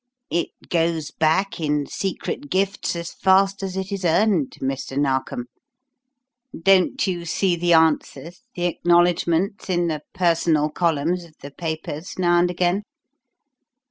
"It 0.31 0.49
goes 0.69 1.11
back, 1.11 1.59
in 1.59 1.85
secret 1.85 2.49
gifts, 2.49 2.95
as 2.95 3.11
fast 3.13 3.61
as 3.61 3.77
it 3.77 3.91
is 3.91 4.03
earned, 4.03 4.53
Mr. 4.59 4.97
Narkom. 4.97 5.45
Don't 6.59 7.05
you 7.05 7.23
see 7.25 7.55
the 7.55 7.73
answers, 7.73 8.41
the 8.55 8.65
acknowledgments, 8.65 9.69
in 9.69 9.89
the 9.89 10.01
'Personal' 10.15 10.71
columns 10.71 11.23
of 11.23 11.35
the 11.43 11.51
papers 11.51 12.17
now 12.17 12.39
and 12.39 12.49
again? 12.49 12.81